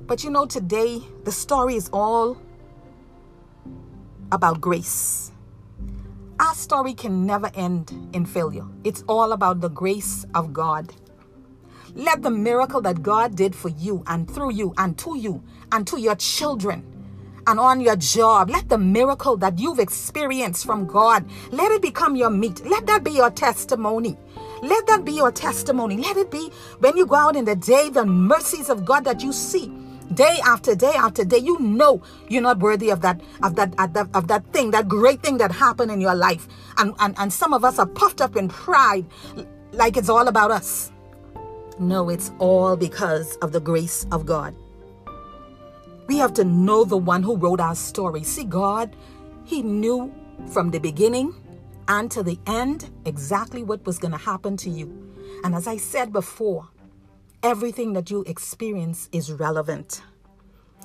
But 0.06 0.23
you 0.23 0.30
know, 0.30 0.47
today 0.47 1.02
the 1.25 1.33
story 1.33 1.75
is 1.75 1.90
all 1.92 2.40
about 4.30 4.61
grace. 4.61 5.33
Our 6.38 6.54
story 6.54 6.95
can 6.95 7.26
never 7.26 7.50
end 7.54 7.92
in 8.12 8.26
failure. 8.26 8.66
It's 8.85 9.02
all 9.09 9.33
about 9.33 9.61
the 9.61 9.71
grace 9.71 10.26
of 10.35 10.52
God. 10.52 10.92
Let 11.95 12.23
the 12.23 12.30
miracle 12.30 12.83
that 12.83 13.02
God 13.02 13.37
did 13.37 13.54
for 13.54 13.71
you 13.71 14.04
and 14.06 14.30
through 14.30 14.52
you 14.52 14.75
and 14.76 14.99
to 14.99 15.16
you 15.16 15.42
and 15.73 15.87
to 15.87 15.99
your 15.99 16.14
children 16.16 16.96
and 17.47 17.61
on 17.61 17.81
your 17.81 17.97
job, 17.97 18.50
let 18.50 18.69
the 18.69 18.79
miracle 18.79 19.37
that 19.37 19.59
you've 19.59 19.79
experienced 19.79 20.67
from 20.67 20.87
God, 20.87 21.25
let 21.50 21.71
it 21.71 21.83
become 21.83 22.17
your 22.17 22.31
meat. 22.31 22.65
Let 22.67 22.87
that 22.87 23.05
be 23.05 23.12
your 23.12 23.31
testimony. 23.31 24.17
Let 24.62 24.87
that 24.88 25.05
be 25.05 25.12
your 25.12 25.31
testimony. 25.31 25.97
Let 25.97 26.17
it 26.17 26.31
be 26.31 26.50
when 26.81 26.97
you 26.97 27.07
go 27.07 27.15
out 27.15 27.37
in 27.37 27.45
the 27.45 27.57
day, 27.57 27.88
the 27.88 28.05
mercies 28.05 28.69
of 28.69 28.85
God 28.85 29.05
that 29.05 29.23
you 29.23 29.33
see 29.33 29.73
day 30.15 30.38
after 30.45 30.75
day 30.76 30.93
after 30.95 31.25
day 31.25 31.38
you 31.38 31.59
know 31.59 32.00
you're 32.29 32.43
not 32.43 32.61
worthy 32.61 32.91
of 32.91 33.00
that 33.00 33.21
of 33.43 33.57
that 33.57 33.75
of 33.79 33.93
that, 33.93 34.09
of 34.15 34.29
that 34.29 34.45
thing 34.53 34.71
that 34.71 34.87
great 34.87 35.21
thing 35.21 35.37
that 35.37 35.50
happened 35.50 35.91
in 35.91 36.00
your 36.00 36.15
life 36.15 36.47
and, 36.79 36.95
and 37.00 37.12
and 37.19 37.33
some 37.33 37.53
of 37.53 37.65
us 37.65 37.79
are 37.81 37.87
puffed 37.87 38.21
up 38.21 38.37
in 38.37 38.49
pride 38.49 39.05
like 39.73 39.97
it's 39.97 40.09
all 40.09 40.29
about 40.29 40.53
us 40.53 40.93
no 41.81 42.09
it's 42.09 42.31
all 42.38 42.76
because 42.76 43.35
of 43.38 43.50
the 43.50 43.59
grace 43.59 44.07
of 44.12 44.25
god 44.25 44.55
we 46.07 46.17
have 46.19 46.33
to 46.35 46.45
know 46.45 46.85
the 46.85 46.97
one 46.97 47.23
who 47.23 47.37
wrote 47.37 47.61
our 47.61 47.75
story 47.75 48.23
see 48.23 48.45
god 48.45 48.95
he 49.45 49.63
knew 49.63 50.13
from 50.53 50.71
the 50.71 50.79
beginning 50.79 51.35
and 51.89 52.11
to 52.11 52.23
the 52.23 52.39
end 52.47 52.91
exactly 53.05 53.63
what 53.63 53.85
was 53.87 53.99
going 53.99 54.13
to 54.13 54.19
happen 54.19 54.57
to 54.57 54.71
you 54.71 54.87
and 55.45 55.55
as 55.55 55.67
i 55.67 55.77
said 55.77 56.13
before 56.13 56.69
everything 57.47 57.93
that 57.93 58.11
you 58.11 58.25
experience 58.27 59.09
is 59.13 59.31
relevant. 59.31 60.03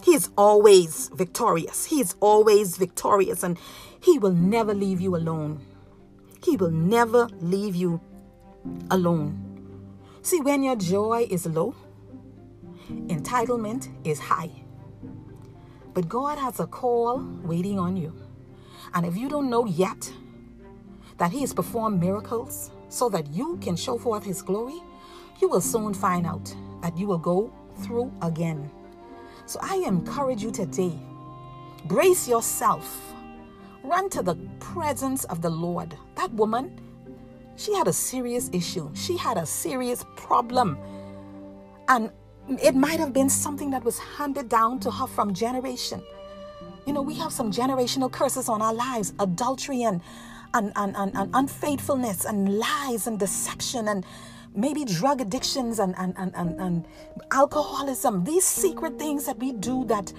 He 0.04 0.14
is 0.14 0.30
always 0.38 1.10
victorious. 1.14 1.86
He 1.86 2.00
is 2.00 2.16
always 2.20 2.78
victorious, 2.78 3.44
and 3.44 3.58
He 4.00 4.20
will 4.20 4.34
never 4.34 4.74
leave 4.74 5.02
you 5.02 5.16
alone. 5.16 5.60
He 6.44 6.58
will 6.58 6.72
never 6.72 7.28
leave 7.40 7.76
you 7.76 8.00
alone. 8.90 9.40
See, 10.22 10.40
when 10.40 10.62
your 10.62 10.76
joy 10.76 11.28
is 11.30 11.48
low, 11.48 11.76
entitlement 12.90 13.90
is 14.06 14.20
high. 14.20 14.52
But 15.94 16.08
God 16.08 16.38
has 16.38 16.60
a 16.60 16.68
call 16.68 17.20
waiting 17.44 17.78
on 17.78 17.98
you. 17.98 18.14
And 18.94 19.06
if 19.06 19.18
you 19.18 19.30
don't 19.30 19.50
know 19.50 19.66
yet 19.66 20.12
that 21.18 21.32
He 21.32 21.42
has 21.42 21.54
performed 21.54 22.00
miracles 22.00 22.72
so 22.90 23.10
that 23.10 23.28
you 23.32 23.58
can 23.58 23.76
show 23.76 23.98
forth 23.98 24.24
His 24.24 24.42
glory, 24.42 24.82
you 25.42 25.50
will 25.50 25.62
soon 25.62 25.94
find 25.94 26.26
out 26.26 26.54
that 26.82 26.98
you 26.98 27.08
will 27.08 27.18
go 27.18 27.54
through 27.84 28.12
again. 28.22 28.70
So 29.46 29.60
I 29.62 29.84
encourage 29.86 30.44
you 30.44 30.52
today 30.52 30.98
brace 31.86 32.28
yourself, 32.28 33.14
run 33.84 34.10
to 34.12 34.22
the 34.22 34.36
presence 34.60 35.24
of 35.26 35.42
the 35.42 35.50
Lord. 35.50 35.98
That 36.16 36.32
woman, 36.34 36.80
she 37.56 37.74
had 37.74 37.88
a 37.88 37.94
serious 37.94 38.50
issue, 38.54 38.92
she 38.94 39.18
had 39.18 39.38
a 39.38 39.46
serious 39.46 40.06
problem. 40.16 40.78
And 41.88 42.12
it 42.50 42.76
might 42.76 43.00
have 43.00 43.14
been 43.14 43.30
something 43.30 43.72
that 43.72 43.84
was 43.84 44.00
handed 44.00 44.50
down 44.50 44.80
to 44.82 44.92
her 44.92 45.08
from 45.08 45.34
generation. 45.34 46.02
You 46.86 46.94
know, 46.94 47.02
we 47.02 47.16
have 47.16 47.32
some 47.32 47.52
generational 47.52 48.12
curses 48.12 48.50
on 48.50 48.62
our 48.62 48.74
lives 48.74 49.14
adultery 49.20 49.84
and, 49.84 50.02
and, 50.54 50.72
and, 50.76 50.96
and, 50.96 51.16
and 51.16 51.30
unfaithfulness 51.34 52.26
and 52.26 52.58
lies 52.58 53.08
and 53.08 53.20
deception 53.20 53.88
and 53.88 54.06
maybe 54.56 54.84
drug 54.84 55.22
addictions 55.22 55.80
and, 55.80 55.96
and, 55.98 56.14
and, 56.18 56.34
and, 56.36 56.60
and 56.60 56.86
alcoholism, 57.32 58.24
these 58.24 58.46
secret 58.46 58.98
things 59.00 59.26
that 59.26 59.38
we 59.38 59.54
do 59.54 59.86
that 59.86 60.12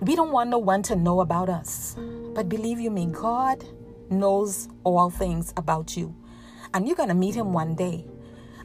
we 0.00 0.14
don't 0.14 0.30
want 0.30 0.50
no 0.50 0.58
one 0.58 0.82
to 0.84 0.96
know 0.96 1.20
about 1.20 1.48
us. 1.48 1.96
But 2.34 2.48
believe 2.48 2.78
you 2.78 2.90
me, 2.90 3.06
God 3.06 3.64
knows 4.10 4.68
all 4.84 5.10
things 5.10 5.52
about 5.56 5.96
you. 5.96 6.14
And 6.74 6.86
you're 6.86 6.96
going 6.96 7.08
to 7.08 7.14
meet 7.14 7.34
him 7.34 7.52
one 7.52 7.74
day. 7.74 8.06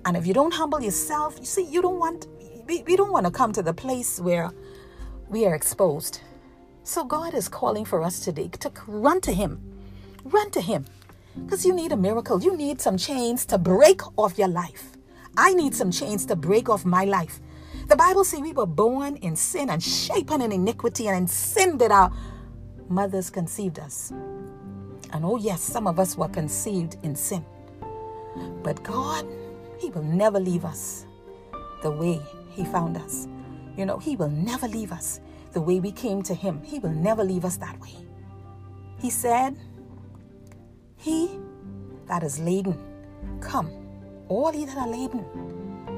And 0.05 0.17
if 0.17 0.27
you 0.27 0.33
don't 0.33 0.53
humble 0.53 0.81
yourself, 0.81 1.37
you 1.39 1.45
see, 1.45 1.65
you 1.65 1.81
don't 1.81 1.99
want, 1.99 2.27
we, 2.67 2.83
we 2.83 2.95
don't 2.95 3.11
want 3.11 3.25
to 3.25 3.31
come 3.31 3.51
to 3.53 3.61
the 3.61 3.73
place 3.73 4.19
where 4.19 4.51
we 5.29 5.45
are 5.45 5.55
exposed. 5.55 6.21
So 6.83 7.03
God 7.03 7.33
is 7.33 7.47
calling 7.47 7.85
for 7.85 8.01
us 8.03 8.19
today 8.19 8.49
to 8.59 8.71
run 8.87 9.21
to 9.21 9.31
him. 9.31 9.61
Run 10.23 10.51
to 10.51 10.61
him. 10.61 10.85
Because 11.35 11.65
you 11.65 11.73
need 11.73 11.91
a 11.91 11.97
miracle. 11.97 12.41
You 12.41 12.57
need 12.57 12.81
some 12.81 12.97
chains 12.97 13.45
to 13.47 13.57
break 13.57 14.01
off 14.17 14.37
your 14.37 14.47
life. 14.47 14.91
I 15.37 15.53
need 15.53 15.73
some 15.75 15.91
chains 15.91 16.25
to 16.25 16.35
break 16.35 16.69
off 16.69 16.83
my 16.83 17.05
life. 17.05 17.39
The 17.87 17.95
Bible 17.95 18.23
says 18.23 18.41
we 18.41 18.51
were 18.51 18.65
born 18.65 19.15
in 19.17 19.35
sin 19.35 19.69
and 19.69 19.81
shapen 19.81 20.41
in 20.41 20.51
iniquity, 20.51 21.07
and 21.07 21.17
in 21.17 21.27
sin 21.27 21.77
that 21.77 21.91
our 21.91 22.11
mothers 22.89 23.29
conceived 23.29 23.79
us. 23.79 24.11
And 25.13 25.25
oh, 25.25 25.37
yes, 25.37 25.61
some 25.61 25.87
of 25.87 25.99
us 25.99 26.17
were 26.17 26.29
conceived 26.29 26.97
in 27.03 27.15
sin. 27.15 27.45
But 28.63 28.81
God, 28.83 29.25
He 29.77 29.89
will 29.89 30.03
never 30.03 30.39
leave 30.39 30.65
us 30.65 31.05
the 31.81 31.91
way 31.91 32.21
He 32.51 32.65
found 32.65 32.97
us. 32.97 33.27
You 33.77 33.85
know, 33.85 33.97
He 33.97 34.15
will 34.15 34.29
never 34.29 34.67
leave 34.67 34.91
us 34.91 35.19
the 35.53 35.61
way 35.61 35.79
we 35.79 35.91
came 35.91 36.21
to 36.23 36.33
Him. 36.33 36.61
He 36.63 36.79
will 36.79 36.91
never 36.91 37.23
leave 37.23 37.45
us 37.45 37.57
that 37.57 37.79
way. 37.79 37.95
He 38.99 39.09
said, 39.09 39.57
He 40.97 41.39
that 42.07 42.23
is 42.23 42.39
laden, 42.39 42.77
come 43.39 43.69
all 44.27 44.53
ye 44.53 44.65
that 44.65 44.77
are 44.77 44.87
laden 44.87 45.25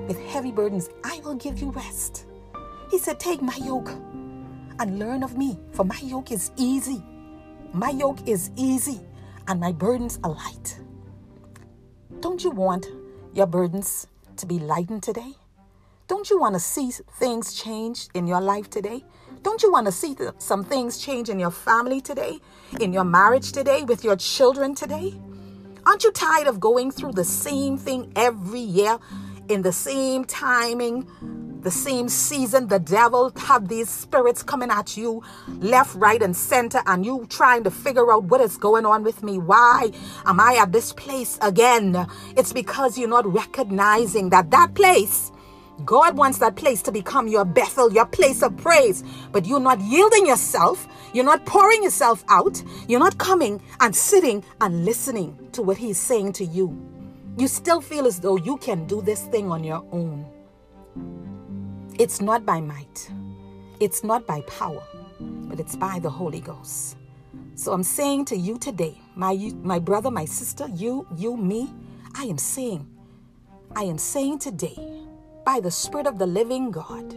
with 0.08 0.20
heavy 0.20 0.52
burdens, 0.52 0.90
I 1.04 1.22
will 1.24 1.36
give 1.36 1.60
you 1.60 1.72
rest. 1.72 2.26
He 2.90 2.98
said, 2.98 3.20
Take 3.20 3.42
my 3.42 3.56
yoke 3.56 3.90
and 4.80 5.00
learn 5.00 5.24
of 5.24 5.38
me, 5.38 5.60
for 5.72 5.86
my 5.86 6.00
yoke 6.02 6.32
is 6.32 6.52
easy. 6.58 7.04
My 7.74 7.92
yoke 7.92 8.28
is 8.28 8.52
easy, 8.56 9.02
and 9.48 9.60
my 9.60 9.72
burdens 9.72 10.20
are 10.24 10.32
light. 10.32 10.80
Don't 12.20 12.44
you 12.44 12.50
want 12.50 12.88
your 13.34 13.48
burdens 13.48 14.08
to 14.38 14.46
be 14.46 14.60
lightened 14.60 15.04
today? 15.04 15.34
Don't 16.14 16.30
you 16.30 16.38
want 16.40 16.54
to 16.54 16.60
see 16.60 16.92
things 16.92 17.56
change 17.56 18.08
in 18.14 18.28
your 18.28 18.40
life 18.40 18.70
today? 18.70 19.04
Don't 19.42 19.64
you 19.64 19.72
want 19.72 19.88
to 19.88 19.92
see 19.92 20.16
some 20.38 20.64
things 20.64 21.00
change 21.00 21.28
in 21.28 21.40
your 21.40 21.50
family 21.50 22.02
today, 22.02 22.38
in 22.80 22.94
your 22.94 23.04
marriage 23.04 23.52
today, 23.52 23.82
with 23.82 24.04
your 24.04 24.16
children 24.16 24.76
today? 24.76 25.20
Aren't 25.88 26.04
you 26.04 26.12
tired 26.12 26.46
of 26.46 26.60
going 26.60 26.92
through 26.92 27.14
the 27.14 27.24
same 27.24 27.80
thing 27.80 28.14
every 28.16 28.60
year 28.60 29.00
in 29.50 29.64
the 29.64 29.74
same 29.74 30.24
timing, 30.24 31.08
the 31.64 31.72
same 31.72 32.08
season? 32.08 32.68
The 32.68 32.78
devil 32.78 33.34
have 33.36 33.68
these 33.68 33.90
spirits 33.90 34.44
coming 34.44 34.70
at 34.70 34.96
you 34.96 35.24
left, 35.48 35.96
right, 35.96 36.22
and 36.22 36.38
center, 36.38 36.84
and 36.86 37.04
you 37.04 37.26
trying 37.28 37.64
to 37.64 37.72
figure 37.72 38.14
out 38.14 38.26
what 38.26 38.40
is 38.40 38.56
going 38.56 38.86
on 38.86 39.04
with 39.04 39.24
me. 39.24 39.40
Why 39.40 39.90
am 40.28 40.40
I 40.40 40.58
at 40.62 40.72
this 40.74 40.94
place 40.94 41.40
again? 41.42 42.06
It's 42.38 42.54
because 42.54 43.00
you're 43.00 43.10
not 43.10 43.26
recognizing 43.26 44.30
that 44.30 44.52
that 44.52 44.76
place 44.76 45.32
God 45.86 46.16
wants 46.16 46.38
that 46.38 46.56
place 46.56 46.82
to 46.84 46.92
become 46.92 47.28
your 47.28 47.46
Bethel, 47.46 47.92
your 47.92 48.06
place 48.06 48.42
of 48.44 48.56
praise. 48.58 49.04
But 49.32 49.46
you're 49.46 49.60
not 49.60 49.82
yielding 49.82 50.28
yourself. 50.28 50.88
You're 51.14 51.26
not 51.26 51.46
pouring 51.46 51.84
yourself 51.84 52.24
out. 52.30 52.62
You're 52.88 53.00
not 53.00 53.18
coming 53.18 53.62
and 53.80 53.96
sitting 53.96 54.44
and 54.62 54.86
listening 54.86 55.50
to 55.54 55.62
what 55.62 55.78
He's 55.78 55.98
saying 55.98 56.34
to 56.34 56.46
you. 56.46 56.80
You 57.38 57.48
still 57.48 57.82
feel 57.82 58.06
as 58.06 58.20
though 58.20 58.38
you 58.38 58.58
can 58.58 58.86
do 58.86 59.02
this 59.02 59.24
thing 59.24 59.52
on 59.52 59.64
your 59.64 59.84
own. 59.92 60.26
It's 62.00 62.22
not 62.22 62.46
by 62.46 62.60
might, 62.60 63.10
it's 63.80 64.04
not 64.04 64.26
by 64.26 64.42
power, 64.42 64.84
but 65.20 65.60
it's 65.60 65.76
by 65.76 66.00
the 66.00 66.10
Holy 66.10 66.42
Ghost. 66.42 66.98
So 67.56 67.72
I'm 67.72 67.84
saying 67.84 68.26
to 68.26 68.36
you 68.36 68.58
today, 68.58 68.98
my, 69.16 69.36
my 69.62 69.80
brother, 69.80 70.10
my 70.10 70.26
sister, 70.26 70.68
you, 70.74 71.08
you, 71.16 71.38
me, 71.38 71.72
I 72.16 72.24
am 72.24 72.38
saying, 72.38 72.88
I 73.76 73.84
am 73.84 73.98
saying 73.98 74.40
today, 74.40 74.76
by 75.46 75.60
the 75.60 75.72
Spirit 75.72 76.08
of 76.08 76.20
the 76.20 76.26
living 76.26 76.72
God. 76.72 77.14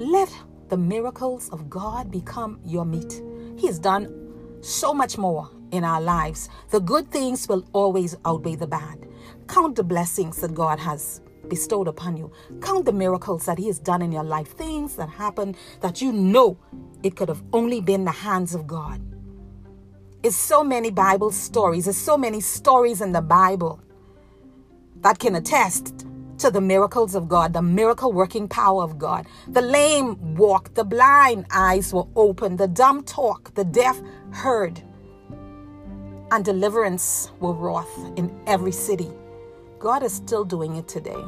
Let 0.00 0.30
the 0.68 0.76
miracles 0.76 1.48
of 1.50 1.70
God 1.70 2.10
become 2.10 2.60
your 2.64 2.84
meat. 2.84 3.22
He 3.56 3.66
has 3.66 3.78
done 3.78 4.60
so 4.60 4.92
much 4.92 5.18
more 5.18 5.50
in 5.70 5.84
our 5.84 6.00
lives. 6.00 6.48
The 6.70 6.80
good 6.80 7.10
things 7.10 7.48
will 7.48 7.64
always 7.72 8.16
outweigh 8.24 8.56
the 8.56 8.66
bad. 8.66 9.06
Count 9.46 9.76
the 9.76 9.84
blessings 9.84 10.40
that 10.40 10.54
God 10.54 10.78
has 10.78 11.20
bestowed 11.48 11.88
upon 11.88 12.16
you. 12.16 12.32
Count 12.60 12.86
the 12.86 12.92
miracles 12.92 13.46
that 13.46 13.58
He 13.58 13.66
has 13.66 13.78
done 13.78 14.02
in 14.02 14.12
your 14.12 14.24
life, 14.24 14.48
things 14.48 14.96
that 14.96 15.08
happened 15.08 15.56
that 15.80 16.00
you 16.00 16.12
know 16.12 16.58
it 17.02 17.16
could 17.16 17.28
have 17.28 17.42
only 17.52 17.80
been 17.80 18.04
the 18.04 18.10
hands 18.10 18.54
of 18.54 18.66
God. 18.66 19.00
It's 20.22 20.36
so 20.36 20.62
many 20.62 20.90
Bible 20.90 21.32
stories, 21.32 21.84
there's 21.86 21.96
so 21.96 22.16
many 22.16 22.40
stories 22.40 23.00
in 23.00 23.12
the 23.12 23.22
Bible 23.22 23.80
that 25.00 25.18
can 25.18 25.34
attest 25.34 26.01
to 26.42 26.50
the 26.50 26.60
miracles 26.60 27.14
of 27.14 27.28
God, 27.28 27.52
the 27.52 27.62
miracle 27.62 28.12
working 28.12 28.48
power 28.48 28.82
of 28.82 28.98
God. 28.98 29.26
The 29.46 29.62
lame 29.62 30.34
walk, 30.34 30.74
the 30.74 30.82
blind 30.82 31.46
eyes 31.52 31.94
were 31.94 32.08
opened, 32.16 32.58
the 32.58 32.66
dumb 32.66 33.04
talk, 33.04 33.54
the 33.54 33.62
deaf 33.64 34.02
heard, 34.32 34.82
and 36.32 36.44
deliverance 36.44 37.30
were 37.38 37.52
wrought 37.52 37.86
in 38.16 38.36
every 38.48 38.72
city. 38.72 39.08
God 39.78 40.02
is 40.02 40.12
still 40.12 40.44
doing 40.44 40.74
it 40.74 40.88
today. 40.88 41.22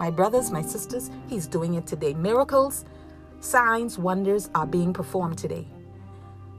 My 0.00 0.10
brothers, 0.10 0.50
my 0.50 0.62
sisters, 0.62 1.08
He's 1.28 1.46
doing 1.46 1.74
it 1.74 1.86
today. 1.86 2.14
Miracles, 2.14 2.84
signs, 3.38 3.96
wonders 3.96 4.50
are 4.56 4.66
being 4.66 4.92
performed 4.92 5.38
today. 5.38 5.68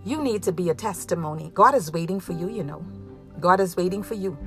You 0.05 0.23
need 0.23 0.41
to 0.43 0.53
be 0.53 0.69
a 0.69 0.73
testimony. 0.73 1.51
God 1.53 1.75
is 1.75 1.91
waiting 1.91 2.21
for 2.21 2.31
you, 2.31 2.49
you 2.49 2.63
know. 2.63 2.81
God 3.41 3.59
is 3.59 3.75
waiting 3.75 4.03
for 4.03 4.13
you 4.13 4.37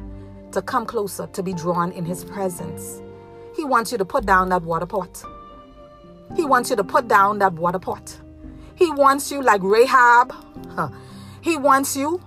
to 0.53 0.63
come 0.63 0.87
closer, 0.87 1.27
to 1.27 1.43
be 1.43 1.53
drawn 1.53 1.93
in 1.93 2.07
His 2.07 2.25
presence. 2.25 3.03
He 3.55 3.65
wants 3.65 3.93
you 3.93 3.99
to 3.99 4.05
put 4.05 4.27
down 4.27 4.49
that 4.51 4.63
water 4.63 4.87
pot. 4.87 5.25
He 6.37 6.45
wants 6.45 6.71
you 6.71 6.77
to 6.77 6.85
put 6.85 7.09
down 7.09 7.39
that 7.41 7.53
water 7.55 7.79
pot. 7.79 8.19
He 8.75 8.91
wants 8.91 9.31
you 9.31 9.43
like 9.43 9.63
Rahab. 9.63 10.33
He 11.41 11.57
wants 11.57 11.97
you 11.97 12.21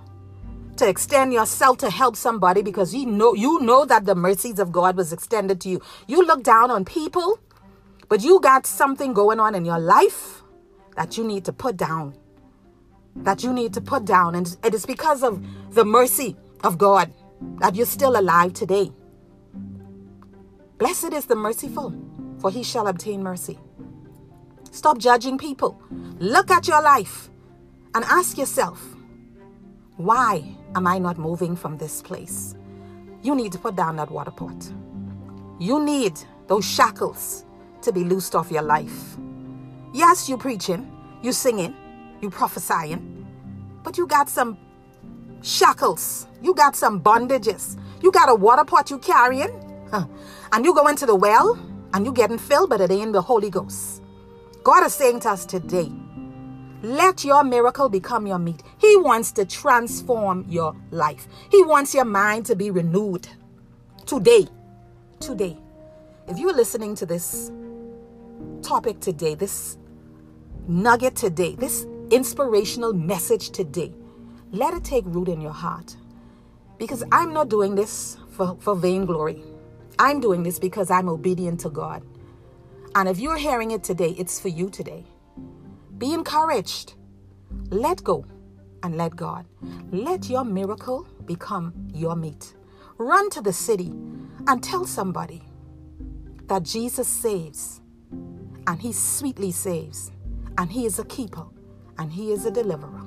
to 0.76 0.88
extend 0.88 1.32
yourself 1.32 1.78
to 1.78 1.90
help 1.90 2.16
somebody 2.16 2.62
because 2.62 2.94
you 2.94 3.06
know 3.06 3.34
you 3.34 3.60
know 3.60 3.84
that 3.86 4.04
the 4.04 4.14
mercies 4.14 4.58
of 4.58 4.70
God 4.70 4.96
was 4.96 5.12
extended 5.12 5.60
to 5.62 5.68
you. 5.68 5.80
You 6.06 6.24
look 6.24 6.42
down 6.42 6.70
on 6.70 6.84
people, 6.84 7.38
but 8.08 8.22
you 8.22 8.40
got 8.40 8.66
something 8.66 9.12
going 9.12 9.40
on 9.40 9.54
in 9.54 9.64
your 9.64 9.78
life 9.78 10.42
that 10.96 11.16
you 11.16 11.24
need 11.24 11.44
to 11.46 11.52
put 11.52 11.76
down. 11.76 12.14
That 13.16 13.42
you 13.42 13.52
need 13.52 13.72
to 13.74 13.80
put 13.80 14.04
down 14.04 14.34
and 14.34 14.56
it 14.62 14.74
is 14.74 14.84
because 14.86 15.22
of 15.22 15.42
the 15.74 15.84
mercy 15.84 16.36
of 16.62 16.76
God 16.78 17.12
that 17.60 17.74
you're 17.74 17.86
still 17.86 18.18
alive 18.18 18.52
today. 18.52 18.92
Blessed 20.78 21.14
is 21.14 21.24
the 21.24 21.36
merciful, 21.36 21.94
for 22.38 22.50
he 22.50 22.62
shall 22.62 22.86
obtain 22.88 23.22
mercy. 23.22 23.58
Stop 24.70 24.98
judging 24.98 25.38
people. 25.38 25.80
Look 26.18 26.50
at 26.50 26.68
your 26.68 26.82
life 26.82 27.30
and 27.94 28.04
ask 28.04 28.36
yourself, 28.36 28.82
why 29.96 30.44
am 30.74 30.86
I 30.86 30.98
not 30.98 31.16
moving 31.16 31.56
from 31.56 31.78
this 31.78 32.02
place? 32.02 32.54
You 33.22 33.34
need 33.34 33.52
to 33.52 33.58
put 33.58 33.74
down 33.74 33.96
that 33.96 34.10
water 34.10 34.30
pot. 34.30 34.70
You 35.58 35.82
need 35.82 36.20
those 36.46 36.66
shackles 36.66 37.46
to 37.80 37.90
be 37.90 38.04
loosed 38.04 38.34
off 38.34 38.50
your 38.50 38.62
life. 38.62 39.16
Yes, 39.94 40.28
you 40.28 40.36
preaching, 40.36 40.92
you 41.22 41.32
singing, 41.32 41.74
you 42.20 42.28
prophesying, 42.28 43.26
but 43.82 43.96
you 43.96 44.06
got 44.06 44.28
some 44.28 44.58
shackles. 45.42 46.26
You 46.42 46.54
got 46.54 46.76
some 46.76 47.00
bondages. 47.00 47.78
You 48.02 48.12
got 48.12 48.28
a 48.28 48.34
water 48.34 48.64
pot 48.64 48.90
you 48.90 48.98
carrying, 48.98 49.50
huh? 49.90 50.06
and 50.52 50.64
you 50.64 50.74
go 50.74 50.88
into 50.88 51.06
the 51.06 51.14
well 51.14 51.58
and 51.92 52.04
you 52.04 52.12
getting 52.12 52.38
filled, 52.38 52.70
but 52.70 52.80
it 52.80 52.90
ain't 52.90 53.12
the 53.12 53.22
Holy 53.22 53.50
Ghost. 53.50 54.02
God 54.62 54.84
is 54.84 54.94
saying 54.94 55.20
to 55.20 55.30
us 55.30 55.46
today, 55.46 55.90
let 56.82 57.24
your 57.24 57.42
miracle 57.42 57.88
become 57.88 58.26
your 58.26 58.38
meat. 58.38 58.62
He 58.78 58.96
wants 58.96 59.32
to 59.32 59.44
transform 59.44 60.44
your 60.48 60.76
life. 60.90 61.26
He 61.50 61.62
wants 61.62 61.94
your 61.94 62.04
mind 62.04 62.46
to 62.46 62.56
be 62.56 62.70
renewed 62.70 63.28
today. 64.04 64.46
Today. 65.20 65.56
If 66.28 66.38
you're 66.38 66.54
listening 66.54 66.94
to 66.96 67.06
this 67.06 67.50
topic 68.62 69.00
today, 69.00 69.34
this 69.34 69.78
nugget 70.68 71.16
today, 71.16 71.54
this 71.54 71.86
inspirational 72.10 72.92
message 72.92 73.50
today, 73.50 73.92
let 74.52 74.74
it 74.74 74.84
take 74.84 75.04
root 75.06 75.28
in 75.28 75.40
your 75.40 75.52
heart. 75.52 75.96
Because 76.78 77.02
I'm 77.10 77.32
not 77.32 77.48
doing 77.48 77.74
this 77.74 78.18
for, 78.30 78.56
for 78.60 78.76
vainglory. 78.76 79.42
I'm 79.98 80.20
doing 80.20 80.42
this 80.42 80.58
because 80.58 80.90
I'm 80.90 81.08
obedient 81.08 81.60
to 81.60 81.70
God. 81.70 82.02
And 82.94 83.08
if 83.08 83.18
you're 83.18 83.36
hearing 83.36 83.70
it 83.70 83.82
today, 83.82 84.14
it's 84.18 84.38
for 84.38 84.48
you 84.48 84.68
today. 84.68 85.04
Be 85.96 86.12
encouraged. 86.12 86.94
Let 87.70 88.04
go 88.04 88.26
and 88.82 88.96
let 88.96 89.16
God. 89.16 89.46
Let 89.90 90.28
your 90.28 90.44
miracle 90.44 91.06
become 91.24 91.72
your 91.94 92.14
meat. 92.14 92.54
Run 92.98 93.30
to 93.30 93.40
the 93.40 93.52
city 93.52 93.92
and 94.46 94.62
tell 94.62 94.84
somebody 94.84 95.42
that 96.48 96.62
Jesus 96.62 97.08
saves 97.08 97.80
and 98.66 98.80
he 98.80 98.92
sweetly 98.92 99.52
saves 99.52 100.12
and 100.58 100.70
he 100.70 100.86
is 100.86 100.98
a 100.98 101.04
keeper 101.04 101.46
and 101.98 102.12
he 102.12 102.32
is 102.32 102.44
a 102.44 102.50
deliverer. 102.50 103.02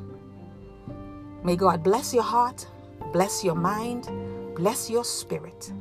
May 1.43 1.55
God 1.55 1.83
bless 1.83 2.13
your 2.13 2.23
heart, 2.23 2.67
bless 3.13 3.43
your 3.43 3.55
mind, 3.55 4.09
bless 4.55 4.89
your 4.89 5.05
spirit. 5.05 5.71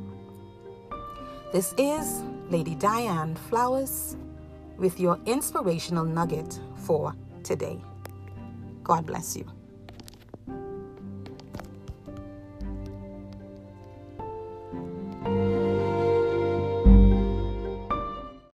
This 1.50 1.72
is 1.78 2.22
Lady 2.50 2.74
Diane 2.74 3.34
Flowers 3.34 4.18
with 4.76 5.00
your 5.00 5.18
inspirational 5.24 6.04
nugget 6.04 6.61
for 6.76 7.14
today. 7.42 7.80
God 8.84 9.06
bless 9.06 9.34
you. 9.34 9.46